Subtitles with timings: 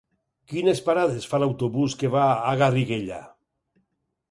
[0.53, 3.23] Quines parades fa l'autobús que va a Garriguella?